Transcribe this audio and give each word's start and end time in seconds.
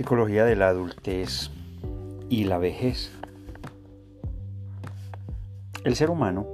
Psicología 0.00 0.46
de 0.46 0.56
la 0.56 0.68
adultez 0.68 1.50
y 2.30 2.44
la 2.44 2.56
vejez. 2.56 3.12
El 5.84 5.94
ser 5.94 6.08
humano 6.08 6.46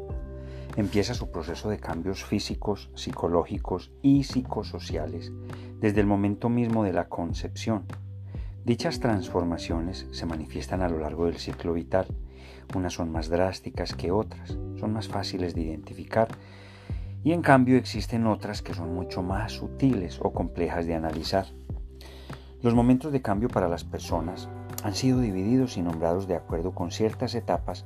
empieza 0.74 1.14
su 1.14 1.30
proceso 1.30 1.68
de 1.68 1.78
cambios 1.78 2.24
físicos, 2.24 2.90
psicológicos 2.96 3.92
y 4.02 4.24
psicosociales 4.24 5.30
desde 5.78 6.00
el 6.00 6.08
momento 6.08 6.48
mismo 6.48 6.82
de 6.82 6.92
la 6.92 7.08
concepción. 7.08 7.84
Dichas 8.64 8.98
transformaciones 8.98 10.08
se 10.10 10.26
manifiestan 10.26 10.82
a 10.82 10.88
lo 10.88 10.98
largo 10.98 11.26
del 11.26 11.38
ciclo 11.38 11.72
vital. 11.72 12.08
Unas 12.74 12.94
son 12.94 13.12
más 13.12 13.28
drásticas 13.28 13.94
que 13.94 14.10
otras, 14.10 14.58
son 14.80 14.92
más 14.92 15.06
fáciles 15.06 15.54
de 15.54 15.62
identificar 15.62 16.26
y 17.22 17.30
en 17.30 17.42
cambio 17.42 17.76
existen 17.76 18.26
otras 18.26 18.60
que 18.60 18.74
son 18.74 18.92
mucho 18.92 19.22
más 19.22 19.52
sutiles 19.52 20.18
o 20.20 20.32
complejas 20.32 20.84
de 20.86 20.96
analizar. 20.96 21.46
Los 22.66 22.74
momentos 22.74 23.12
de 23.12 23.22
cambio 23.22 23.48
para 23.48 23.68
las 23.68 23.84
personas 23.84 24.48
han 24.82 24.92
sido 24.92 25.20
divididos 25.20 25.76
y 25.76 25.82
nombrados 25.82 26.26
de 26.26 26.34
acuerdo 26.34 26.72
con 26.72 26.90
ciertas 26.90 27.36
etapas 27.36 27.84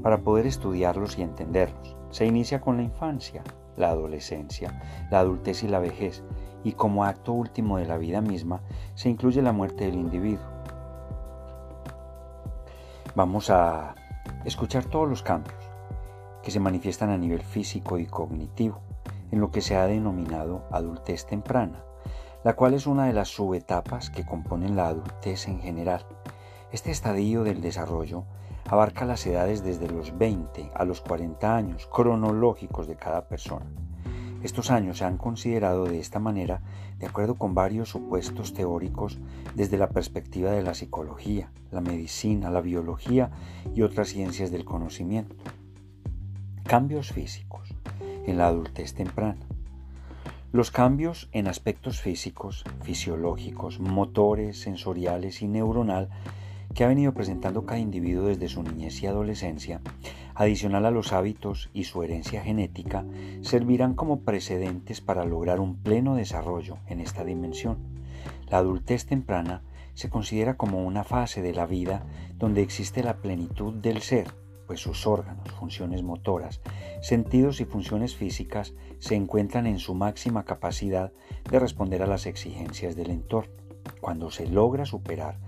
para 0.00 0.18
poder 0.18 0.46
estudiarlos 0.46 1.18
y 1.18 1.22
entenderlos. 1.22 1.96
Se 2.10 2.24
inicia 2.24 2.60
con 2.60 2.76
la 2.76 2.84
infancia, 2.84 3.42
la 3.76 3.88
adolescencia, 3.88 4.80
la 5.10 5.18
adultez 5.18 5.64
y 5.64 5.66
la 5.66 5.80
vejez, 5.80 6.22
y 6.62 6.74
como 6.74 7.04
acto 7.04 7.32
último 7.32 7.78
de 7.78 7.86
la 7.86 7.98
vida 7.98 8.20
misma 8.20 8.60
se 8.94 9.08
incluye 9.08 9.42
la 9.42 9.50
muerte 9.50 9.86
del 9.86 9.96
individuo. 9.96 10.46
Vamos 13.16 13.50
a 13.50 13.96
escuchar 14.44 14.84
todos 14.84 15.08
los 15.08 15.24
cambios 15.24 15.58
que 16.44 16.52
se 16.52 16.60
manifiestan 16.60 17.10
a 17.10 17.18
nivel 17.18 17.42
físico 17.42 17.98
y 17.98 18.06
cognitivo 18.06 18.82
en 19.32 19.40
lo 19.40 19.50
que 19.50 19.62
se 19.62 19.74
ha 19.74 19.88
denominado 19.88 20.62
adultez 20.70 21.26
temprana 21.26 21.82
la 22.44 22.54
cual 22.54 22.74
es 22.74 22.86
una 22.86 23.06
de 23.06 23.12
las 23.12 23.28
subetapas 23.28 24.10
que 24.10 24.24
componen 24.24 24.76
la 24.76 24.88
adultez 24.88 25.48
en 25.48 25.60
general. 25.60 26.04
Este 26.72 26.90
estadio 26.90 27.44
del 27.44 27.60
desarrollo 27.60 28.24
abarca 28.68 29.04
las 29.04 29.26
edades 29.26 29.62
desde 29.62 29.88
los 29.88 30.16
20 30.16 30.70
a 30.74 30.84
los 30.84 31.00
40 31.00 31.54
años 31.54 31.86
cronológicos 31.86 32.86
de 32.86 32.96
cada 32.96 33.28
persona. 33.28 33.66
Estos 34.42 34.72
años 34.72 34.98
se 34.98 35.04
han 35.04 35.18
considerado 35.18 35.84
de 35.84 36.00
esta 36.00 36.18
manera 36.18 36.62
de 36.98 37.06
acuerdo 37.06 37.36
con 37.36 37.54
varios 37.54 37.90
supuestos 37.90 38.54
teóricos 38.54 39.18
desde 39.54 39.78
la 39.78 39.88
perspectiva 39.88 40.50
de 40.50 40.62
la 40.62 40.74
psicología, 40.74 41.52
la 41.70 41.80
medicina, 41.80 42.50
la 42.50 42.60
biología 42.60 43.30
y 43.74 43.82
otras 43.82 44.08
ciencias 44.08 44.50
del 44.50 44.64
conocimiento. 44.64 45.36
Cambios 46.64 47.12
físicos 47.12 47.74
en 48.26 48.38
la 48.38 48.48
adultez 48.48 48.94
temprana. 48.94 49.51
Los 50.52 50.70
cambios 50.70 51.30
en 51.32 51.48
aspectos 51.48 52.02
físicos, 52.02 52.64
fisiológicos, 52.82 53.80
motores, 53.80 54.60
sensoriales 54.60 55.40
y 55.40 55.48
neuronal 55.48 56.10
que 56.74 56.84
ha 56.84 56.88
venido 56.88 57.14
presentando 57.14 57.64
cada 57.64 57.80
individuo 57.80 58.26
desde 58.26 58.48
su 58.48 58.62
niñez 58.62 59.02
y 59.02 59.06
adolescencia, 59.06 59.80
adicional 60.34 60.84
a 60.84 60.90
los 60.90 61.14
hábitos 61.14 61.70
y 61.72 61.84
su 61.84 62.02
herencia 62.02 62.42
genética, 62.42 63.06
servirán 63.40 63.94
como 63.94 64.20
precedentes 64.20 65.00
para 65.00 65.24
lograr 65.24 65.58
un 65.58 65.76
pleno 65.76 66.16
desarrollo 66.16 66.76
en 66.86 67.00
esta 67.00 67.24
dimensión. 67.24 67.78
La 68.50 68.58
adultez 68.58 69.06
temprana 69.06 69.62
se 69.94 70.10
considera 70.10 70.58
como 70.58 70.84
una 70.84 71.02
fase 71.02 71.40
de 71.40 71.54
la 71.54 71.64
vida 71.64 72.04
donde 72.36 72.60
existe 72.60 73.02
la 73.02 73.16
plenitud 73.16 73.72
del 73.72 74.02
ser, 74.02 74.41
pues 74.66 74.80
sus 74.80 75.06
órganos, 75.06 75.50
funciones 75.52 76.02
motoras, 76.02 76.60
sentidos 77.00 77.60
y 77.60 77.64
funciones 77.64 78.16
físicas 78.16 78.74
se 78.98 79.14
encuentran 79.14 79.66
en 79.66 79.78
su 79.78 79.94
máxima 79.94 80.44
capacidad 80.44 81.12
de 81.50 81.58
responder 81.58 82.02
a 82.02 82.06
las 82.06 82.26
exigencias 82.26 82.96
del 82.96 83.10
entorno. 83.10 83.52
Cuando 84.00 84.30
se 84.30 84.46
logra 84.46 84.86
superar 84.86 85.38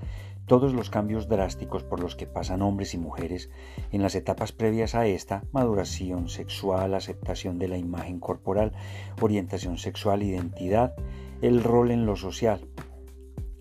todos 0.46 0.74
los 0.74 0.90
cambios 0.90 1.28
drásticos 1.28 1.84
por 1.84 2.00
los 2.00 2.16
que 2.16 2.26
pasan 2.26 2.62
hombres 2.62 2.94
y 2.94 2.98
mujeres 2.98 3.50
en 3.92 4.02
las 4.02 4.14
etapas 4.14 4.52
previas 4.52 4.94
a 4.94 5.06
esta, 5.06 5.44
maduración 5.52 6.28
sexual, 6.28 6.94
aceptación 6.94 7.58
de 7.58 7.68
la 7.68 7.78
imagen 7.78 8.20
corporal, 8.20 8.72
orientación 9.20 9.78
sexual, 9.78 10.22
identidad, 10.22 10.94
el 11.40 11.62
rol 11.62 11.90
en 11.90 12.04
lo 12.04 12.16
social, 12.16 12.60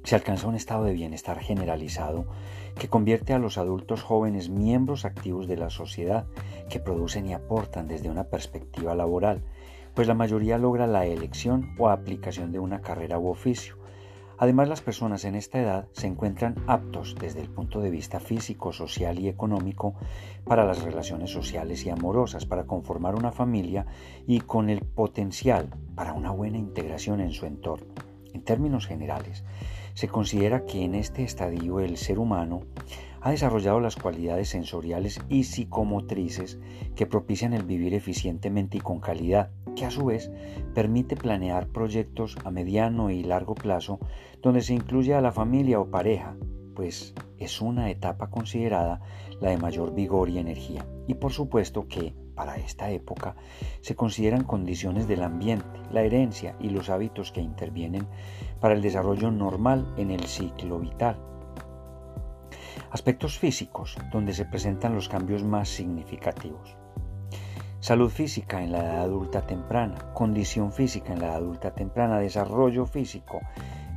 se 0.04 0.16
alcanza 0.16 0.48
un 0.48 0.56
estado 0.56 0.84
de 0.86 0.94
bienestar 0.94 1.40
generalizado 1.40 2.26
que 2.78 2.90
convierte 2.90 3.34
a 3.34 3.40
los 3.40 3.58
adultos 3.58 4.02
jóvenes 4.02 4.50
miembros 4.50 5.06
activos 5.06 5.48
de 5.48 5.58
la 5.58 5.70
sociedad 5.70 6.26
que 6.70 6.80
producen 6.80 7.28
y 7.28 7.34
aportan 7.34 7.88
desde 7.88 8.10
una 8.10 8.26
perspectiva 8.26 8.96
laboral, 8.96 9.44
pues 9.94 10.08
la 10.08 10.16
mayoría 10.16 10.58
logra 10.58 10.88
la 10.88 11.06
elección 11.06 11.76
o 11.78 11.90
aplicación 11.90 12.52
de 12.52 12.60
una 12.60 12.82
carrera 12.82 13.20
u 13.20 13.28
oficio. 13.28 13.78
Además, 14.40 14.68
las 14.68 14.82
personas 14.82 15.24
en 15.26 15.36
esta 15.36 15.60
edad 15.62 15.88
se 15.92 16.08
encuentran 16.08 16.56
aptos 16.68 17.16
desde 17.20 17.40
el 17.40 17.50
punto 17.50 17.80
de 17.80 17.92
vista 17.92 18.20
físico, 18.20 18.74
social 18.74 19.20
y 19.20 19.30
económico 19.30 19.94
para 20.44 20.66
las 20.66 20.82
relaciones 20.82 21.30
sociales 21.30 21.86
y 21.86 21.92
amorosas, 21.92 22.46
para 22.46 22.66
conformar 22.66 23.16
una 23.16 23.32
familia 23.32 23.86
y 24.26 24.42
con 24.42 24.70
el 24.70 24.82
potencial 24.82 25.70
para 25.96 26.14
una 26.14 26.32
buena 26.32 26.58
integración 26.58 27.22
en 27.22 27.32
su 27.32 27.46
entorno. 27.46 27.94
En 28.34 28.42
términos 28.42 28.88
generales, 28.88 29.44
se 29.94 30.08
considera 30.08 30.66
que 30.66 30.84
en 30.84 30.96
este 30.96 31.24
estadio 31.24 31.80
el 31.80 31.98
ser 31.98 32.20
humano 32.20 32.62
ha 33.22 33.32
desarrollado 33.32 33.80
las 33.80 33.96
cualidades 33.96 34.50
sensoriales 34.50 35.22
y 35.30 35.46
psicomotrices 35.46 36.60
que 36.96 37.06
propician 37.06 37.54
el 37.54 37.64
vivir 37.64 37.94
eficientemente 37.94 38.78
y 38.78 38.82
con 38.82 39.00
calidad, 39.00 39.50
que 39.76 39.86
a 39.86 39.92
su 39.92 40.06
vez 40.06 40.30
permite 40.74 41.16
planear 41.16 41.68
proyectos 41.68 42.38
a 42.44 42.52
mediano 42.52 43.10
y 43.10 43.24
largo 43.24 43.56
plazo 43.56 44.00
donde 44.42 44.62
se 44.62 44.74
incluye 44.74 45.14
a 45.14 45.22
la 45.22 45.32
familia 45.32 45.80
o 45.80 45.90
pareja, 45.90 46.36
pues 46.76 47.14
es 47.38 47.62
una 47.62 47.90
etapa 47.90 48.30
considerada 48.30 49.02
la 49.40 49.52
de 49.52 49.58
mayor 49.58 49.94
vigor 49.94 50.30
y 50.30 50.40
energía. 50.40 50.86
Y 51.08 51.14
por 51.14 51.32
supuesto 51.32 51.88
que 51.88 52.14
para 52.36 52.58
esta 52.58 52.90
época 52.90 53.36
se 53.82 53.96
consideran 53.96 54.44
condiciones 54.44 55.08
del 55.08 55.24
ambiente, 55.24 55.80
la 55.92 56.02
herencia 56.02 56.56
y 56.60 56.70
los 56.70 56.90
hábitos 56.90 57.32
que 57.32 57.42
intervienen 57.42 58.08
para 58.60 58.74
el 58.74 58.82
desarrollo 58.82 59.32
normal 59.32 59.94
en 59.98 60.12
el 60.12 60.24
ciclo 60.26 60.80
vital. 60.80 61.18
Aspectos 62.92 63.40
físicos 63.40 63.98
donde 64.12 64.34
se 64.34 64.46
presentan 64.46 64.96
los 64.96 65.10
cambios 65.10 65.44
más 65.44 65.70
significativos. 65.70 66.78
Salud 67.80 68.10
física 68.10 68.64
en 68.64 68.72
la 68.72 68.80
edad 68.80 69.02
adulta 69.02 69.46
temprana, 69.46 70.14
condición 70.14 70.72
física 70.72 71.12
en 71.12 71.20
la 71.20 71.26
edad 71.28 71.36
adulta 71.36 71.74
temprana, 71.74 72.20
desarrollo 72.20 72.86
físico 72.86 73.42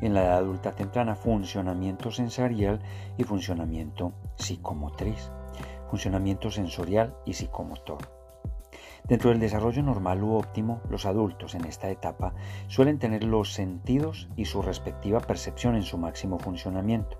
en 0.00 0.12
la 0.12 0.24
edad 0.24 0.38
adulta 0.38 0.72
temprana, 0.72 1.14
funcionamiento 1.14 2.10
sensorial 2.10 2.80
y 3.16 3.22
funcionamiento 3.22 4.12
psicomotriz, 4.34 5.30
funcionamiento 5.88 6.50
sensorial 6.50 7.14
y 7.24 7.34
psicomotor. 7.34 8.16
Dentro 9.09 9.31
del 9.31 9.39
desarrollo 9.39 9.83
normal 9.83 10.22
u 10.22 10.34
óptimo, 10.34 10.81
los 10.91 11.06
adultos 11.06 11.55
en 11.55 11.65
esta 11.65 11.91
etapa 11.91 12.34
suelen 12.67 12.99
tener 12.99 13.22
los 13.22 13.53
sentidos 13.53 14.28
y 14.37 14.47
su 14.47 14.62
respectiva 14.62 15.21
percepción 15.21 15.77
en 15.77 15.84
su 15.84 15.97
máximo 15.97 16.39
funcionamiento. 16.39 17.16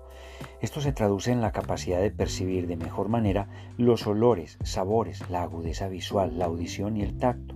Esto 0.61 0.81
se 0.81 0.91
traduce 0.91 1.31
en 1.31 1.41
la 1.41 1.51
capacidad 1.51 2.01
de 2.01 2.11
percibir 2.11 2.67
de 2.67 2.75
mejor 2.75 3.07
manera 3.07 3.47
los 3.77 4.05
olores, 4.05 4.57
sabores, 4.63 5.29
la 5.29 5.43
agudeza 5.43 5.87
visual, 5.87 6.37
la 6.37 6.45
audición 6.45 6.97
y 6.97 7.03
el 7.03 7.17
tacto 7.17 7.55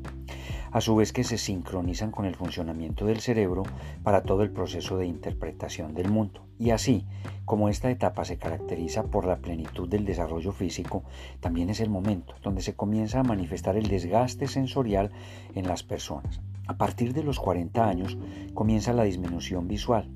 a 0.71 0.81
su 0.81 0.95
vez 0.95 1.11
que 1.11 1.23
se 1.23 1.37
sincronizan 1.37 2.11
con 2.11 2.25
el 2.25 2.35
funcionamiento 2.35 3.05
del 3.05 3.19
cerebro 3.19 3.63
para 4.03 4.23
todo 4.23 4.43
el 4.43 4.51
proceso 4.51 4.97
de 4.97 5.05
interpretación 5.05 5.93
del 5.93 6.09
mundo. 6.09 6.41
Y 6.57 6.71
así, 6.71 7.05
como 7.45 7.69
esta 7.69 7.89
etapa 7.89 8.23
se 8.23 8.37
caracteriza 8.37 9.03
por 9.03 9.25
la 9.25 9.37
plenitud 9.37 9.89
del 9.89 10.05
desarrollo 10.05 10.51
físico, 10.51 11.03
también 11.39 11.69
es 11.69 11.79
el 11.79 11.89
momento 11.89 12.35
donde 12.43 12.61
se 12.61 12.75
comienza 12.75 13.19
a 13.19 13.23
manifestar 13.23 13.75
el 13.75 13.87
desgaste 13.87 14.47
sensorial 14.47 15.11
en 15.55 15.67
las 15.67 15.83
personas. 15.83 16.39
A 16.67 16.77
partir 16.77 17.13
de 17.13 17.23
los 17.23 17.39
40 17.39 17.85
años 17.85 18.17
comienza 18.53 18.93
la 18.93 19.03
disminución 19.03 19.67
visual, 19.67 20.07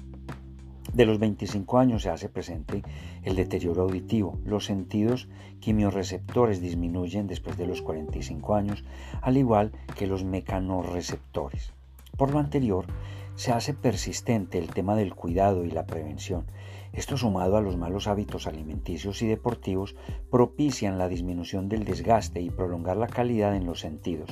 de 0.95 1.05
los 1.05 1.19
25 1.19 1.77
años 1.77 2.03
se 2.03 2.09
hace 2.09 2.29
presente 2.29 2.81
el 3.23 3.35
deterioro 3.35 3.83
auditivo. 3.83 4.39
Los 4.45 4.65
sentidos 4.65 5.27
quimiorreceptores 5.59 6.61
disminuyen 6.61 7.27
después 7.27 7.57
de 7.57 7.67
los 7.67 7.81
45 7.81 8.55
años, 8.55 8.85
al 9.21 9.35
igual 9.35 9.73
que 9.97 10.07
los 10.07 10.23
mecanorreceptores. 10.23 11.73
Por 12.17 12.31
lo 12.31 12.39
anterior, 12.39 12.85
se 13.35 13.51
hace 13.51 13.73
persistente 13.73 14.57
el 14.57 14.69
tema 14.69 14.95
del 14.95 15.13
cuidado 15.13 15.65
y 15.65 15.71
la 15.71 15.85
prevención. 15.85 16.45
Esto 16.95 17.17
sumado 17.17 17.57
a 17.57 17.61
los 17.61 17.75
malos 17.75 18.07
hábitos 18.07 18.47
alimenticios 18.47 19.21
y 19.21 19.27
deportivos 19.27 19.97
propician 20.31 20.97
la 20.97 21.09
disminución 21.09 21.67
del 21.67 21.83
desgaste 21.83 22.39
y 22.39 22.49
prolongar 22.49 22.95
la 22.95 23.07
calidad 23.07 23.53
en 23.53 23.65
los 23.65 23.81
sentidos. 23.81 24.29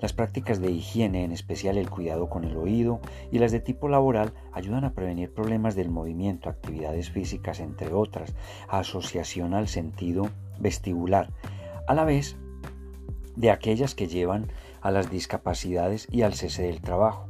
Las 0.00 0.12
prácticas 0.12 0.60
de 0.60 0.72
higiene, 0.72 1.22
en 1.22 1.30
especial 1.30 1.78
el 1.78 1.88
cuidado 1.88 2.28
con 2.28 2.42
el 2.42 2.56
oído 2.56 3.00
y 3.30 3.38
las 3.38 3.52
de 3.52 3.60
tipo 3.60 3.88
laboral, 3.88 4.32
ayudan 4.52 4.84
a 4.84 4.92
prevenir 4.92 5.32
problemas 5.32 5.76
del 5.76 5.88
movimiento, 5.88 6.48
actividades 6.48 7.10
físicas, 7.10 7.60
entre 7.60 7.92
otras, 7.92 8.34
asociación 8.68 9.54
al 9.54 9.68
sentido 9.68 10.30
vestibular, 10.58 11.30
a 11.86 11.94
la 11.94 12.04
vez 12.04 12.36
de 13.36 13.52
aquellas 13.52 13.94
que 13.94 14.08
llevan 14.08 14.52
a 14.80 14.90
las 14.90 15.10
discapacidades 15.10 16.08
y 16.10 16.22
al 16.22 16.34
cese 16.34 16.64
del 16.64 16.80
trabajo. 16.80 17.29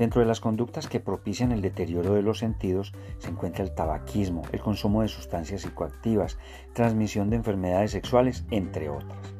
Dentro 0.00 0.22
de 0.22 0.26
las 0.26 0.40
conductas 0.40 0.88
que 0.88 0.98
propician 0.98 1.52
el 1.52 1.60
deterioro 1.60 2.14
de 2.14 2.22
los 2.22 2.38
sentidos 2.38 2.94
se 3.18 3.28
encuentra 3.28 3.62
el 3.62 3.74
tabaquismo, 3.74 4.40
el 4.50 4.60
consumo 4.60 5.02
de 5.02 5.08
sustancias 5.08 5.60
psicoactivas, 5.60 6.38
transmisión 6.72 7.28
de 7.28 7.36
enfermedades 7.36 7.90
sexuales, 7.90 8.46
entre 8.50 8.88
otras. 8.88 9.39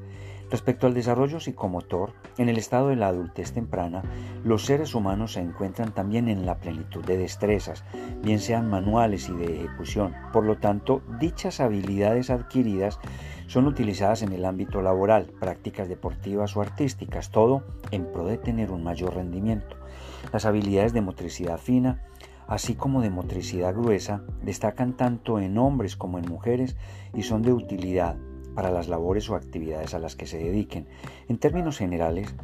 Respecto 0.50 0.88
al 0.88 0.94
desarrollo 0.94 1.38
psicomotor, 1.38 2.12
en 2.36 2.48
el 2.48 2.58
estado 2.58 2.88
de 2.88 2.96
la 2.96 3.06
adultez 3.06 3.52
temprana, 3.52 4.02
los 4.42 4.64
seres 4.64 4.96
humanos 4.96 5.34
se 5.34 5.40
encuentran 5.40 5.92
también 5.92 6.28
en 6.28 6.44
la 6.44 6.56
plenitud 6.56 7.04
de 7.04 7.16
destrezas, 7.16 7.84
bien 8.20 8.40
sean 8.40 8.68
manuales 8.68 9.28
y 9.28 9.32
de 9.32 9.64
ejecución. 9.64 10.12
Por 10.32 10.44
lo 10.44 10.58
tanto, 10.58 11.02
dichas 11.20 11.60
habilidades 11.60 12.30
adquiridas 12.30 12.98
son 13.46 13.68
utilizadas 13.68 14.22
en 14.22 14.32
el 14.32 14.44
ámbito 14.44 14.82
laboral, 14.82 15.26
prácticas 15.38 15.88
deportivas 15.88 16.56
o 16.56 16.62
artísticas, 16.62 17.30
todo 17.30 17.62
en 17.92 18.10
pro 18.10 18.24
de 18.24 18.38
tener 18.38 18.72
un 18.72 18.82
mayor 18.82 19.14
rendimiento. 19.14 19.76
Las 20.32 20.46
habilidades 20.46 20.92
de 20.92 21.00
motricidad 21.00 21.58
fina, 21.58 22.02
así 22.48 22.74
como 22.74 23.02
de 23.02 23.10
motricidad 23.10 23.72
gruesa, 23.72 24.24
destacan 24.42 24.96
tanto 24.96 25.38
en 25.38 25.58
hombres 25.58 25.94
como 25.94 26.18
en 26.18 26.28
mujeres 26.28 26.76
y 27.14 27.22
son 27.22 27.42
de 27.42 27.52
utilidad 27.52 28.16
para 28.54 28.70
las 28.70 28.88
labores 28.88 29.28
o 29.30 29.34
actividades 29.34 29.94
a 29.94 29.98
las 29.98 30.16
que 30.16 30.26
se 30.26 30.38
dediquen. 30.38 30.86
En 31.28 31.38
términos 31.38 31.78
generales, 31.78 32.34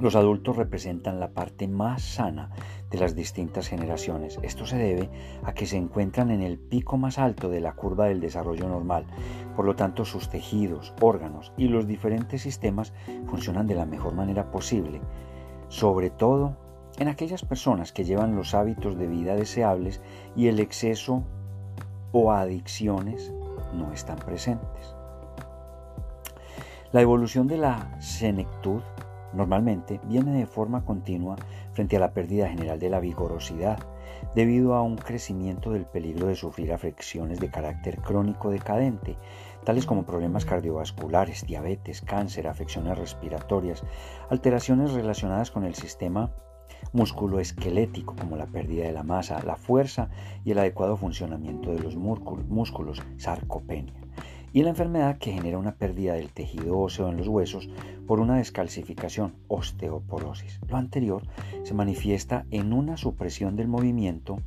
los 0.00 0.16
adultos 0.16 0.56
representan 0.56 1.20
la 1.20 1.30
parte 1.30 1.68
más 1.68 2.02
sana 2.02 2.50
de 2.90 2.98
las 2.98 3.14
distintas 3.14 3.68
generaciones. 3.68 4.38
Esto 4.42 4.66
se 4.66 4.76
debe 4.76 5.08
a 5.44 5.54
que 5.54 5.66
se 5.66 5.76
encuentran 5.76 6.30
en 6.30 6.42
el 6.42 6.58
pico 6.58 6.96
más 6.96 7.18
alto 7.18 7.48
de 7.48 7.60
la 7.60 7.72
curva 7.72 8.06
del 8.06 8.20
desarrollo 8.20 8.68
normal. 8.68 9.06
Por 9.56 9.64
lo 9.64 9.76
tanto, 9.76 10.04
sus 10.04 10.28
tejidos, 10.28 10.92
órganos 11.00 11.52
y 11.56 11.68
los 11.68 11.86
diferentes 11.86 12.42
sistemas 12.42 12.92
funcionan 13.26 13.66
de 13.66 13.76
la 13.76 13.86
mejor 13.86 14.14
manera 14.14 14.50
posible. 14.50 15.00
Sobre 15.68 16.10
todo 16.10 16.56
en 16.98 17.08
aquellas 17.08 17.44
personas 17.44 17.92
que 17.92 18.04
llevan 18.04 18.36
los 18.36 18.54
hábitos 18.54 18.96
de 18.96 19.06
vida 19.06 19.34
deseables 19.34 20.00
y 20.36 20.48
el 20.48 20.60
exceso 20.60 21.24
o 22.12 22.30
adicciones 22.30 23.32
no 23.72 23.92
están 23.92 24.18
presentes. 24.18 24.93
La 26.94 27.00
evolución 27.00 27.48
de 27.48 27.56
la 27.56 27.90
senectud 28.00 28.80
normalmente 29.32 30.00
viene 30.04 30.30
de 30.38 30.46
forma 30.46 30.84
continua 30.84 31.34
frente 31.72 31.96
a 31.96 31.98
la 31.98 32.12
pérdida 32.12 32.48
general 32.48 32.78
de 32.78 32.88
la 32.88 33.00
vigorosidad, 33.00 33.80
debido 34.36 34.76
a 34.76 34.82
un 34.82 34.94
crecimiento 34.94 35.72
del 35.72 35.86
peligro 35.86 36.28
de 36.28 36.36
sufrir 36.36 36.72
afecciones 36.72 37.40
de 37.40 37.50
carácter 37.50 37.98
crónico 37.98 38.48
decadente, 38.48 39.16
tales 39.64 39.86
como 39.86 40.06
problemas 40.06 40.44
cardiovasculares, 40.44 41.44
diabetes, 41.48 42.00
cáncer, 42.00 42.46
afecciones 42.46 42.96
respiratorias, 42.96 43.82
alteraciones 44.30 44.92
relacionadas 44.92 45.50
con 45.50 45.64
el 45.64 45.74
sistema 45.74 46.30
musculoesquelético 46.92 48.14
como 48.14 48.36
la 48.36 48.46
pérdida 48.46 48.84
de 48.84 48.92
la 48.92 49.02
masa, 49.02 49.42
la 49.42 49.56
fuerza 49.56 50.10
y 50.44 50.52
el 50.52 50.60
adecuado 50.60 50.96
funcionamiento 50.96 51.72
de 51.72 51.80
los 51.80 51.96
músculos, 51.96 53.02
sarcopenia 53.16 53.94
y 54.54 54.62
la 54.62 54.70
enfermedad 54.70 55.18
que 55.18 55.32
genera 55.32 55.58
una 55.58 55.74
pérdida 55.74 56.14
del 56.14 56.30
tejido 56.30 56.78
óseo 56.78 57.10
en 57.10 57.16
los 57.16 57.26
huesos 57.26 57.68
por 58.06 58.20
una 58.20 58.36
descalcificación, 58.36 59.34
osteoporosis. 59.48 60.60
Lo 60.68 60.76
anterior 60.76 61.22
se 61.64 61.74
manifiesta 61.74 62.46
en 62.52 62.72
una 62.72 62.96
supresión 62.96 63.56
del 63.56 63.66
movimiento 63.66 64.38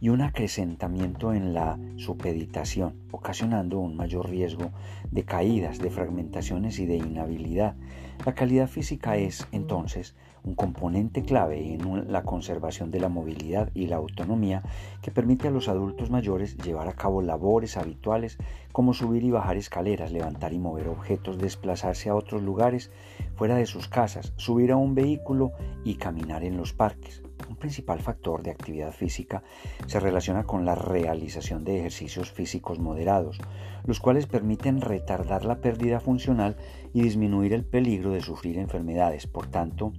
y 0.00 0.08
un 0.08 0.22
acrecentamiento 0.22 1.34
en 1.34 1.52
la 1.52 1.78
supeditación, 1.96 2.94
ocasionando 3.10 3.78
un 3.78 3.94
mayor 3.94 4.30
riesgo 4.30 4.70
de 5.10 5.24
caídas, 5.24 5.80
de 5.80 5.90
fragmentaciones 5.90 6.78
y 6.78 6.86
de 6.86 6.96
inhabilidad. 6.96 7.76
La 8.24 8.34
calidad 8.34 8.68
física 8.68 9.18
es, 9.18 9.46
entonces, 9.52 10.16
un 10.46 10.54
componente 10.54 11.22
clave 11.22 11.74
en 11.74 12.10
la 12.12 12.22
conservación 12.22 12.90
de 12.90 13.00
la 13.00 13.08
movilidad 13.08 13.70
y 13.74 13.88
la 13.88 13.96
autonomía 13.96 14.62
que 15.02 15.10
permite 15.10 15.48
a 15.48 15.50
los 15.50 15.68
adultos 15.68 16.08
mayores 16.10 16.56
llevar 16.56 16.88
a 16.88 16.94
cabo 16.94 17.20
labores 17.20 17.76
habituales 17.76 18.38
como 18.72 18.94
subir 18.94 19.24
y 19.24 19.30
bajar 19.30 19.56
escaleras, 19.56 20.12
levantar 20.12 20.52
y 20.52 20.58
mover 20.58 20.88
objetos, 20.88 21.38
desplazarse 21.38 22.08
a 22.08 22.14
otros 22.14 22.42
lugares 22.42 22.90
fuera 23.34 23.56
de 23.56 23.66
sus 23.66 23.88
casas, 23.88 24.32
subir 24.36 24.70
a 24.70 24.76
un 24.76 24.94
vehículo 24.94 25.52
y 25.84 25.96
caminar 25.96 26.44
en 26.44 26.56
los 26.56 26.72
parques. 26.72 27.25
Un 27.48 27.56
principal 27.56 28.00
factor 28.00 28.42
de 28.42 28.50
actividad 28.50 28.92
física 28.92 29.42
se 29.86 30.00
relaciona 30.00 30.44
con 30.44 30.64
la 30.64 30.74
realización 30.74 31.64
de 31.64 31.78
ejercicios 31.78 32.30
físicos 32.30 32.78
moderados, 32.78 33.38
los 33.84 34.00
cuales 34.00 34.26
permiten 34.26 34.80
retardar 34.80 35.44
la 35.44 35.60
pérdida 35.60 36.00
funcional 36.00 36.56
y 36.92 37.02
disminuir 37.02 37.52
el 37.52 37.64
peligro 37.64 38.10
de 38.10 38.20
sufrir 38.20 38.58
enfermedades. 38.58 39.26
Por 39.26 39.46
tanto, 39.46 39.92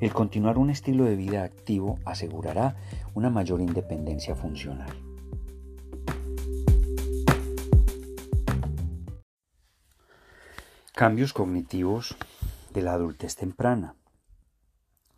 el 0.00 0.12
continuar 0.12 0.58
un 0.58 0.70
estilo 0.70 1.04
de 1.04 1.16
vida 1.16 1.42
activo 1.42 1.98
asegurará 2.04 2.76
una 3.14 3.30
mayor 3.30 3.60
independencia 3.60 4.34
funcional. 4.34 4.90
Cambios 10.94 11.32
cognitivos 11.32 12.16
de 12.72 12.82
la 12.82 12.92
adultez 12.92 13.34
temprana. 13.34 13.94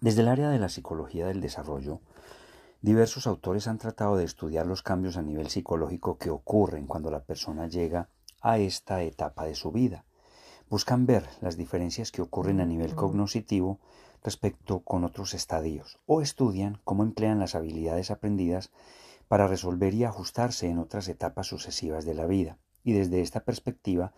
Desde 0.00 0.20
el 0.20 0.28
área 0.28 0.50
de 0.50 0.58
la 0.58 0.68
psicología 0.68 1.26
del 1.26 1.40
desarrollo, 1.40 2.00
diversos 2.82 3.26
autores 3.26 3.66
han 3.66 3.78
tratado 3.78 4.18
de 4.18 4.24
estudiar 4.24 4.66
los 4.66 4.82
cambios 4.82 5.16
a 5.16 5.22
nivel 5.22 5.48
psicológico 5.48 6.18
que 6.18 6.28
ocurren 6.28 6.86
cuando 6.86 7.10
la 7.10 7.24
persona 7.24 7.66
llega 7.66 8.10
a 8.42 8.58
esta 8.58 9.02
etapa 9.02 9.46
de 9.46 9.54
su 9.54 9.72
vida. 9.72 10.04
Buscan 10.68 11.06
ver 11.06 11.26
las 11.40 11.56
diferencias 11.56 12.12
que 12.12 12.20
ocurren 12.20 12.60
a 12.60 12.66
nivel 12.66 12.94
cognitivo 12.94 13.80
respecto 14.22 14.80
con 14.80 15.02
otros 15.02 15.32
estadios 15.32 15.98
o 16.04 16.20
estudian 16.20 16.78
cómo 16.84 17.02
emplean 17.02 17.38
las 17.38 17.54
habilidades 17.54 18.10
aprendidas 18.10 18.70
para 19.28 19.48
resolver 19.48 19.94
y 19.94 20.04
ajustarse 20.04 20.68
en 20.68 20.78
otras 20.78 21.08
etapas 21.08 21.46
sucesivas 21.46 22.04
de 22.04 22.14
la 22.14 22.26
vida. 22.26 22.58
Y 22.84 22.92
desde 22.92 23.22
esta 23.22 23.40
perspectiva 23.40 24.12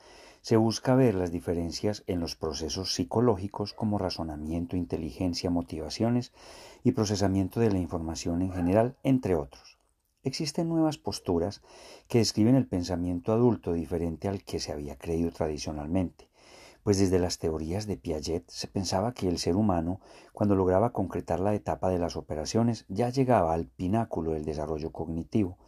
se 0.48 0.56
busca 0.56 0.94
ver 0.94 1.14
las 1.14 1.30
diferencias 1.30 2.04
en 2.06 2.20
los 2.20 2.34
procesos 2.34 2.94
psicológicos 2.94 3.74
como 3.74 3.98
razonamiento, 3.98 4.78
inteligencia, 4.78 5.50
motivaciones 5.50 6.32
y 6.82 6.92
procesamiento 6.92 7.60
de 7.60 7.70
la 7.70 7.78
información 7.78 8.40
en 8.40 8.52
general, 8.52 8.96
entre 9.02 9.34
otros. 9.34 9.76
Existen 10.22 10.70
nuevas 10.70 10.96
posturas 10.96 11.60
que 12.08 12.20
describen 12.20 12.54
el 12.54 12.66
pensamiento 12.66 13.34
adulto 13.34 13.74
diferente 13.74 14.26
al 14.26 14.42
que 14.42 14.58
se 14.58 14.72
había 14.72 14.96
creído 14.96 15.30
tradicionalmente, 15.32 16.30
pues 16.82 16.96
desde 16.96 17.18
las 17.18 17.36
teorías 17.36 17.86
de 17.86 17.98
Piaget 17.98 18.48
se 18.48 18.68
pensaba 18.68 19.12
que 19.12 19.28
el 19.28 19.36
ser 19.36 19.54
humano, 19.54 20.00
cuando 20.32 20.54
lograba 20.54 20.94
concretar 20.94 21.40
la 21.40 21.52
etapa 21.52 21.90
de 21.90 21.98
las 21.98 22.16
operaciones, 22.16 22.86
ya 22.88 23.10
llegaba 23.10 23.52
al 23.52 23.66
pináculo 23.66 24.30
del 24.30 24.46
desarrollo 24.46 24.92
cognitivo, 24.92 25.58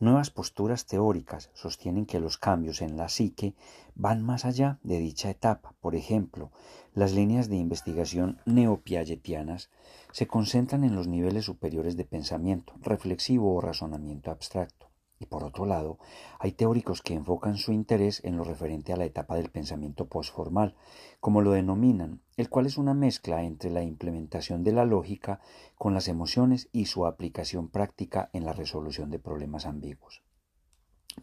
Nuevas 0.00 0.30
posturas 0.30 0.86
teóricas 0.86 1.50
sostienen 1.54 2.06
que 2.06 2.20
los 2.20 2.38
cambios 2.38 2.82
en 2.82 2.96
la 2.96 3.08
psique 3.08 3.54
van 3.96 4.22
más 4.22 4.44
allá 4.44 4.78
de 4.84 5.00
dicha 5.00 5.28
etapa. 5.28 5.74
Por 5.80 5.96
ejemplo, 5.96 6.52
las 6.94 7.12
líneas 7.12 7.48
de 7.48 7.56
investigación 7.56 8.40
neopiagetianas 8.46 9.70
se 10.12 10.28
concentran 10.28 10.84
en 10.84 10.94
los 10.94 11.08
niveles 11.08 11.46
superiores 11.46 11.96
de 11.96 12.04
pensamiento, 12.04 12.74
reflexivo 12.80 13.52
o 13.52 13.60
razonamiento 13.60 14.30
abstracto. 14.30 14.77
Y 15.20 15.26
por 15.26 15.42
otro 15.42 15.66
lado, 15.66 15.98
hay 16.38 16.52
teóricos 16.52 17.02
que 17.02 17.14
enfocan 17.14 17.56
su 17.56 17.72
interés 17.72 18.24
en 18.24 18.36
lo 18.36 18.44
referente 18.44 18.92
a 18.92 18.96
la 18.96 19.04
etapa 19.04 19.34
del 19.34 19.50
pensamiento 19.50 20.06
postformal, 20.06 20.76
como 21.20 21.42
lo 21.42 21.52
denominan, 21.52 22.22
el 22.36 22.48
cual 22.48 22.66
es 22.66 22.78
una 22.78 22.94
mezcla 22.94 23.42
entre 23.42 23.70
la 23.70 23.82
implementación 23.82 24.62
de 24.62 24.72
la 24.72 24.84
lógica 24.84 25.40
con 25.76 25.92
las 25.92 26.06
emociones 26.08 26.68
y 26.72 26.86
su 26.86 27.04
aplicación 27.06 27.68
práctica 27.68 28.30
en 28.32 28.44
la 28.44 28.52
resolución 28.52 29.10
de 29.10 29.18
problemas 29.18 29.66
ambiguos. 29.66 30.22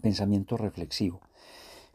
Pensamiento 0.02 0.58
reflexivo 0.58 1.22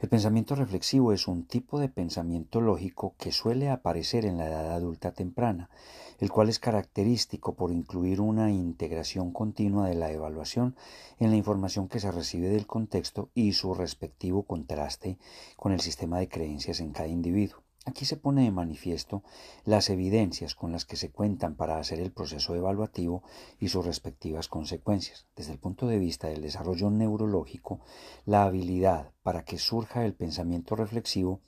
el 0.01 0.09
pensamiento 0.09 0.55
reflexivo 0.55 1.13
es 1.13 1.27
un 1.27 1.45
tipo 1.45 1.79
de 1.79 1.87
pensamiento 1.87 2.59
lógico 2.59 3.13
que 3.19 3.31
suele 3.31 3.69
aparecer 3.69 4.25
en 4.25 4.39
la 4.39 4.47
edad 4.47 4.73
adulta 4.73 5.11
temprana, 5.11 5.69
el 6.17 6.31
cual 6.31 6.49
es 6.49 6.57
característico 6.57 7.53
por 7.53 7.71
incluir 7.71 8.19
una 8.19 8.49
integración 8.49 9.31
continua 9.31 9.87
de 9.87 9.93
la 9.93 10.11
evaluación 10.11 10.75
en 11.19 11.29
la 11.29 11.37
información 11.37 11.87
que 11.87 11.99
se 11.99 12.11
recibe 12.11 12.49
del 12.49 12.65
contexto 12.65 13.29
y 13.35 13.53
su 13.53 13.75
respectivo 13.75 14.41
contraste 14.41 15.19
con 15.55 15.71
el 15.71 15.81
sistema 15.81 16.17
de 16.17 16.29
creencias 16.29 16.79
en 16.79 16.93
cada 16.93 17.07
individuo. 17.07 17.61
Aquí 17.83 18.05
se 18.05 18.15
pone 18.15 18.43
de 18.43 18.51
manifiesto 18.51 19.23
las 19.65 19.89
evidencias 19.89 20.53
con 20.53 20.71
las 20.71 20.85
que 20.85 20.97
se 20.97 21.09
cuentan 21.09 21.55
para 21.55 21.79
hacer 21.79 21.99
el 21.99 22.11
proceso 22.11 22.53
evaluativo 22.55 23.23
y 23.59 23.69
sus 23.69 23.83
respectivas 23.83 24.47
consecuencias. 24.47 25.25
Desde 25.35 25.53
el 25.53 25.57
punto 25.57 25.87
de 25.87 25.97
vista 25.97 26.27
del 26.27 26.43
desarrollo 26.43 26.91
neurológico, 26.91 27.79
la 28.25 28.43
habilidad 28.43 29.11
para 29.23 29.45
que 29.45 29.57
surja 29.57 30.05
el 30.05 30.13
pensamiento 30.13 30.75
reflexivo 30.75 31.41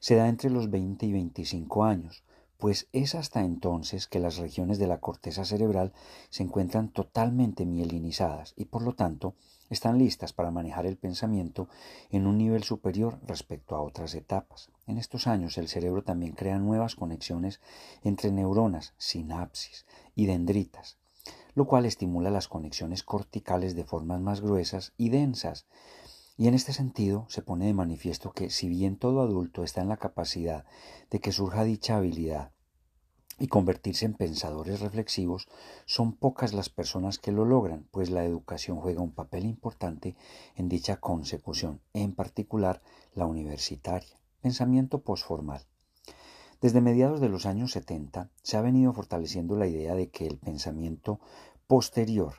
se 0.00 0.16
da 0.16 0.28
entre 0.28 0.50
los 0.50 0.70
20 0.70 1.06
y 1.06 1.12
25 1.12 1.84
años, 1.84 2.24
pues 2.58 2.88
es 2.92 3.14
hasta 3.14 3.40
entonces 3.40 4.06
que 4.06 4.20
las 4.20 4.36
regiones 4.36 4.78
de 4.78 4.86
la 4.86 5.00
corteza 5.00 5.46
cerebral 5.46 5.94
se 6.28 6.42
encuentran 6.42 6.90
totalmente 6.90 7.64
mielinizadas 7.64 8.52
y 8.54 8.66
por 8.66 8.82
lo 8.82 8.94
tanto 8.94 9.34
están 9.70 9.98
listas 9.98 10.32
para 10.32 10.50
manejar 10.50 10.84
el 10.84 10.98
pensamiento 10.98 11.68
en 12.10 12.26
un 12.26 12.36
nivel 12.36 12.64
superior 12.64 13.18
respecto 13.26 13.76
a 13.76 13.80
otras 13.80 14.14
etapas. 14.14 14.70
En 14.86 14.98
estos 14.98 15.26
años 15.26 15.56
el 15.56 15.68
cerebro 15.68 16.02
también 16.02 16.32
crea 16.32 16.58
nuevas 16.58 16.96
conexiones 16.96 17.60
entre 18.02 18.32
neuronas, 18.32 18.94
sinapsis 18.98 19.86
y 20.14 20.26
dendritas, 20.26 20.98
lo 21.54 21.66
cual 21.66 21.86
estimula 21.86 22.30
las 22.30 22.48
conexiones 22.48 23.04
corticales 23.04 23.74
de 23.74 23.84
formas 23.84 24.20
más 24.20 24.40
gruesas 24.40 24.92
y 24.98 25.08
densas. 25.08 25.66
Y 26.36 26.48
en 26.48 26.54
este 26.54 26.72
sentido 26.72 27.26
se 27.28 27.42
pone 27.42 27.66
de 27.66 27.74
manifiesto 27.74 28.32
que 28.32 28.50
si 28.50 28.68
bien 28.68 28.96
todo 28.96 29.20
adulto 29.20 29.62
está 29.62 29.82
en 29.82 29.88
la 29.88 29.98
capacidad 29.98 30.64
de 31.10 31.20
que 31.20 31.32
surja 31.32 31.64
dicha 31.64 31.96
habilidad, 31.96 32.50
y 33.40 33.48
convertirse 33.48 34.04
en 34.04 34.12
pensadores 34.12 34.80
reflexivos, 34.80 35.48
son 35.86 36.12
pocas 36.12 36.52
las 36.52 36.68
personas 36.68 37.18
que 37.18 37.32
lo 37.32 37.46
logran, 37.46 37.88
pues 37.90 38.10
la 38.10 38.24
educación 38.24 38.76
juega 38.76 39.00
un 39.00 39.12
papel 39.12 39.46
importante 39.46 40.14
en 40.56 40.68
dicha 40.68 40.98
consecución, 40.98 41.80
en 41.94 42.14
particular 42.14 42.82
la 43.14 43.24
universitaria. 43.24 44.20
Pensamiento 44.42 45.00
posformal. 45.00 45.62
Desde 46.60 46.82
mediados 46.82 47.22
de 47.22 47.30
los 47.30 47.46
años 47.46 47.72
70 47.72 48.28
se 48.42 48.56
ha 48.58 48.60
venido 48.60 48.92
fortaleciendo 48.92 49.56
la 49.56 49.66
idea 49.66 49.94
de 49.94 50.10
que 50.10 50.26
el 50.26 50.36
pensamiento 50.36 51.18
posterior 51.66 52.34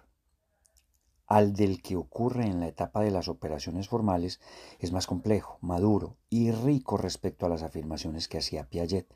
al 1.32 1.54
del 1.54 1.82
que 1.82 1.96
ocurre 1.96 2.46
en 2.46 2.60
la 2.60 2.68
etapa 2.68 3.00
de 3.00 3.10
las 3.10 3.30
operaciones 3.30 3.88
formales 3.88 4.42
es 4.80 4.92
más 4.92 5.08
complejo, 5.08 5.58
maduro 5.62 6.18
y 6.30 6.52
rico 6.52 6.98
respecto 6.98 7.46
a 7.46 7.50
las 7.50 7.64
afirmaciones 7.64 8.28
que 8.28 8.38
hacía 8.38 8.66
Piaget. 8.66 9.08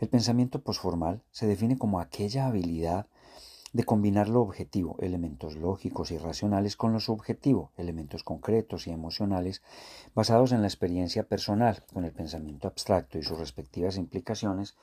El 0.00 0.08
pensamiento 0.08 0.62
posformal 0.62 1.22
se 1.30 1.46
define 1.46 1.78
como 1.78 2.00
aquella 2.00 2.46
habilidad 2.46 3.06
de 3.72 3.84
combinar 3.84 4.28
lo 4.28 4.40
objetivo, 4.40 4.96
elementos 4.98 5.54
lógicos 5.54 6.10
y 6.10 6.18
racionales, 6.18 6.74
con 6.74 6.92
lo 6.92 6.98
subjetivo, 6.98 7.70
elementos 7.76 8.24
concretos 8.24 8.88
y 8.88 8.90
emocionales, 8.90 9.62
basados 10.12 10.50
en 10.50 10.62
la 10.62 10.66
experiencia 10.66 11.22
personal, 11.22 11.84
con 11.92 12.04
el 12.04 12.10
pensamiento 12.10 12.66
abstracto 12.66 13.16
y 13.16 13.22
sus 13.22 13.38
respectivas 13.38 13.96
implicaciones, 13.96 14.74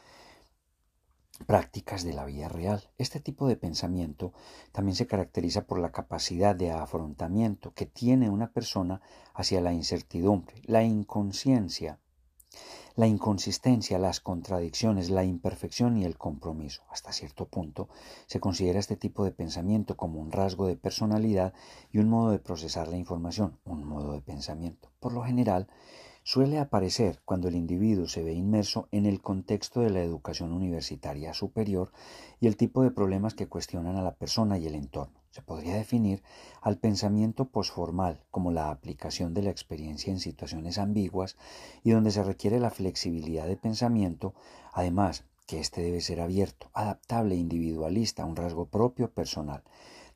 prácticas 1.46 2.04
de 2.04 2.14
la 2.14 2.26
vida 2.26 2.50
real. 2.50 2.90
Este 2.98 3.20
tipo 3.20 3.48
de 3.48 3.56
pensamiento 3.56 4.34
también 4.72 4.96
se 4.96 5.08
caracteriza 5.08 5.66
por 5.66 5.80
la 5.80 5.92
capacidad 5.92 6.56
de 6.56 6.72
afrontamiento 6.72 7.74
que 7.74 7.86
tiene 7.86 8.30
una 8.30 8.52
persona 8.52 9.02
hacia 9.34 9.62
la 9.62 9.74
incertidumbre, 9.74 10.62
la 10.66 10.84
inconsciencia, 10.84 12.00
la 12.96 13.06
inconsistencia, 13.06 14.00
las 14.00 14.20
contradicciones, 14.20 15.12
la 15.12 15.24
imperfección 15.24 15.98
y 15.98 16.06
el 16.06 16.18
compromiso. 16.18 16.82
Hasta 16.90 17.14
cierto 17.14 17.46
punto 17.46 17.90
se 18.26 18.40
considera 18.40 18.80
este 18.80 18.96
tipo 18.96 19.24
de 19.24 19.32
pensamiento 19.32 19.96
como 19.96 20.20
un 20.20 20.32
rasgo 20.32 20.66
de 20.66 20.78
personalidad 20.78 21.54
y 21.92 22.00
un 22.00 22.10
modo 22.10 22.32
de 22.32 22.40
procesar 22.40 22.88
la 22.88 22.98
información, 22.98 23.60
un 23.66 23.84
modo 23.86 24.14
de 24.14 24.22
pensamiento. 24.22 24.90
Por 25.00 25.14
lo 25.14 25.24
general, 25.24 25.68
suele 26.28 26.60
aparecer 26.60 27.22
cuando 27.24 27.48
el 27.48 27.56
individuo 27.56 28.10
se 28.10 28.22
ve 28.22 28.34
inmerso 28.34 28.90
en 28.92 29.06
el 29.06 29.22
contexto 29.22 29.80
de 29.80 29.92
la 29.92 30.02
educación 30.02 30.52
universitaria 30.52 31.34
superior 31.34 31.94
y 32.42 32.48
el 32.48 32.58
tipo 32.58 32.84
de 32.84 32.92
problemas 32.92 33.34
que 33.34 33.48
cuestionan 33.48 33.96
a 33.96 34.02
la 34.02 34.16
persona 34.16 34.58
y 34.58 34.68
el 34.68 34.76
entorno. 34.76 35.22
Se 35.32 35.42
podría 35.42 35.76
definir 35.76 36.24
al 36.62 36.80
pensamiento 36.80 37.46
posformal 37.46 38.26
como 38.30 38.52
la 38.52 38.72
aplicación 38.72 39.34
de 39.34 39.44
la 39.44 39.52
experiencia 39.52 40.12
en 40.12 40.20
situaciones 40.20 40.80
ambiguas 40.80 41.38
y 41.82 41.92
donde 41.92 42.12
se 42.12 42.24
requiere 42.24 42.60
la 42.60 42.72
flexibilidad 42.72 43.48
de 43.48 43.56
pensamiento, 43.56 44.34
además 44.74 45.24
que 45.46 45.62
éste 45.62 45.80
debe 45.80 46.02
ser 46.02 46.20
abierto, 46.20 46.70
adaptable 46.74 47.36
e 47.36 47.38
individualista, 47.38 48.26
un 48.26 48.36
rasgo 48.36 48.66
propio 48.66 49.10
personal. 49.10 49.64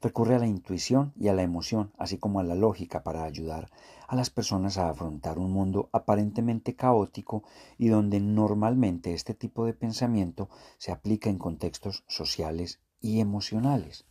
Recurre 0.01 0.35
a 0.35 0.39
la 0.39 0.47
intuición 0.47 1.13
y 1.15 1.29
a 1.29 1.33
la 1.33 1.43
emoción, 1.43 1.93
así 1.97 2.17
como 2.17 2.39
a 2.41 2.43
la 2.43 2.55
lógica 2.55 3.01
para 3.03 3.23
ayudar 3.23 3.69
a 4.11 4.15
las 4.17 4.29
personas 4.29 4.77
a 4.77 4.89
afrontar 4.89 5.39
un 5.39 5.53
mundo 5.53 5.89
aparentemente 5.93 6.75
caótico 6.75 7.45
y 7.77 7.87
donde 7.87 8.19
normalmente 8.19 9.13
este 9.13 9.33
tipo 9.33 9.65
de 9.65 9.73
pensamiento 9.73 10.49
se 10.77 10.91
aplica 10.91 11.29
en 11.29 11.37
contextos 11.37 12.03
sociales 12.09 12.81
y 12.99 13.21
emocionales. 13.21 14.05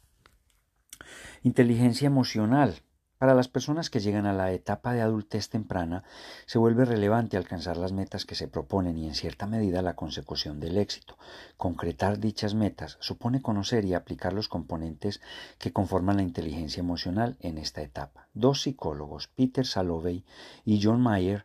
Inteligencia 1.42 2.06
emocional 2.06 2.80
para 3.20 3.34
las 3.34 3.48
personas 3.48 3.90
que 3.90 4.00
llegan 4.00 4.24
a 4.24 4.32
la 4.32 4.50
etapa 4.50 4.94
de 4.94 5.02
adultez 5.02 5.50
temprana, 5.50 6.04
se 6.46 6.56
vuelve 6.58 6.86
relevante 6.86 7.36
alcanzar 7.36 7.76
las 7.76 7.92
metas 7.92 8.24
que 8.24 8.34
se 8.34 8.48
proponen 8.48 8.96
y 8.96 9.06
en 9.06 9.14
cierta 9.14 9.46
medida 9.46 9.82
la 9.82 9.94
consecución 9.94 10.58
del 10.58 10.78
éxito. 10.78 11.18
Concretar 11.58 12.18
dichas 12.18 12.54
metas 12.54 12.96
supone 13.00 13.42
conocer 13.42 13.84
y 13.84 13.92
aplicar 13.92 14.32
los 14.32 14.48
componentes 14.48 15.20
que 15.58 15.70
conforman 15.70 16.16
la 16.16 16.22
inteligencia 16.22 16.80
emocional 16.80 17.36
en 17.40 17.58
esta 17.58 17.82
etapa. 17.82 18.28
Dos 18.32 18.62
psicólogos, 18.62 19.28
Peter 19.28 19.66
Salovey 19.66 20.24
y 20.64 20.80
John 20.82 21.02
Mayer, 21.02 21.44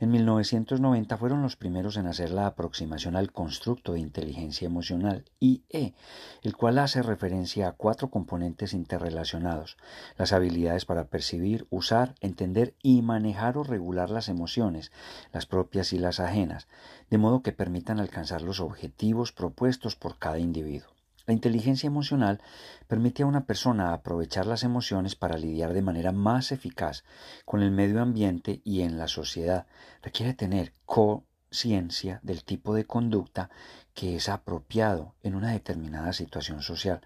en 0.00 0.10
1990 0.10 1.16
fueron 1.16 1.42
los 1.42 1.56
primeros 1.56 1.96
en 1.96 2.06
hacer 2.06 2.30
la 2.30 2.46
aproximación 2.46 3.16
al 3.16 3.32
constructo 3.32 3.92
de 3.92 4.00
inteligencia 4.00 4.66
emocional 4.66 5.24
IE, 5.40 5.94
el 6.42 6.56
cual 6.56 6.78
hace 6.78 7.02
referencia 7.02 7.68
a 7.68 7.72
cuatro 7.72 8.10
componentes 8.10 8.72
interrelacionados, 8.72 9.76
las 10.16 10.32
habilidades 10.32 10.84
para 10.84 11.08
percibir, 11.08 11.66
usar, 11.70 12.14
entender 12.20 12.74
y 12.82 13.02
manejar 13.02 13.58
o 13.58 13.64
regular 13.64 14.10
las 14.10 14.28
emociones, 14.28 14.92
las 15.32 15.46
propias 15.46 15.92
y 15.92 15.98
las 15.98 16.20
ajenas, 16.20 16.68
de 17.10 17.18
modo 17.18 17.42
que 17.42 17.52
permitan 17.52 18.00
alcanzar 18.00 18.42
los 18.42 18.60
objetivos 18.60 19.32
propuestos 19.32 19.96
por 19.96 20.18
cada 20.18 20.38
individuo. 20.38 20.93
La 21.26 21.32
inteligencia 21.32 21.86
emocional 21.86 22.42
permite 22.86 23.22
a 23.22 23.26
una 23.26 23.46
persona 23.46 23.94
aprovechar 23.94 24.44
las 24.46 24.62
emociones 24.62 25.16
para 25.16 25.38
lidiar 25.38 25.72
de 25.72 25.80
manera 25.80 26.12
más 26.12 26.52
eficaz 26.52 27.04
con 27.46 27.62
el 27.62 27.70
medio 27.70 28.02
ambiente 28.02 28.60
y 28.62 28.82
en 28.82 28.98
la 28.98 29.08
sociedad. 29.08 29.66
Requiere 30.02 30.34
tener 30.34 30.74
conciencia 30.84 32.20
del 32.22 32.44
tipo 32.44 32.74
de 32.74 32.84
conducta 32.84 33.48
que 33.94 34.16
es 34.16 34.28
apropiado 34.28 35.14
en 35.22 35.34
una 35.34 35.52
determinada 35.52 36.12
situación 36.12 36.60
social. 36.60 37.00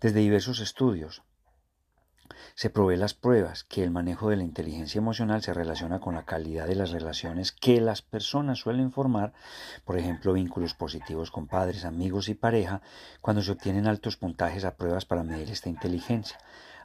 Desde 0.00 0.20
diversos 0.20 0.60
estudios 0.60 1.22
se 2.54 2.70
provee 2.70 2.96
las 2.96 3.14
pruebas 3.14 3.64
que 3.64 3.82
el 3.82 3.90
manejo 3.90 4.30
de 4.30 4.36
la 4.36 4.44
inteligencia 4.44 4.98
emocional 4.98 5.42
se 5.42 5.54
relaciona 5.54 6.00
con 6.00 6.14
la 6.14 6.24
calidad 6.24 6.66
de 6.66 6.74
las 6.74 6.90
relaciones 6.90 7.52
que 7.52 7.80
las 7.80 8.02
personas 8.02 8.58
suelen 8.58 8.92
formar, 8.92 9.32
por 9.84 9.98
ejemplo, 9.98 10.32
vínculos 10.32 10.74
positivos 10.74 11.30
con 11.30 11.46
padres, 11.46 11.84
amigos 11.84 12.28
y 12.28 12.34
pareja, 12.34 12.82
cuando 13.20 13.42
se 13.42 13.52
obtienen 13.52 13.86
altos 13.86 14.16
puntajes 14.16 14.64
a 14.64 14.76
pruebas 14.76 15.04
para 15.04 15.22
medir 15.22 15.50
esta 15.50 15.68
inteligencia. 15.68 16.38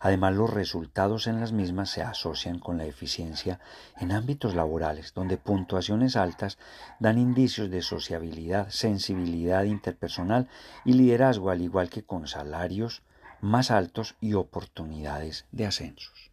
Además, 0.03 0.33
los 0.33 0.49
resultados 0.49 1.27
en 1.27 1.39
las 1.39 1.51
mismas 1.51 1.91
se 1.91 2.01
asocian 2.01 2.57
con 2.57 2.77
la 2.77 2.85
eficiencia 2.85 3.59
en 3.99 4.11
ámbitos 4.11 4.55
laborales, 4.55 5.13
donde 5.13 5.37
puntuaciones 5.37 6.15
altas 6.15 6.57
dan 6.99 7.19
indicios 7.19 7.69
de 7.69 7.83
sociabilidad, 7.83 8.69
sensibilidad 8.69 9.63
interpersonal 9.63 10.49
y 10.85 10.93
liderazgo, 10.93 11.51
al 11.51 11.61
igual 11.61 11.89
que 11.89 12.03
con 12.03 12.27
salarios, 12.27 13.03
más 13.41 13.71
altos 13.71 14.15
y 14.21 14.33
oportunidades 14.33 15.45
de 15.51 15.65
ascensos. 15.65 16.30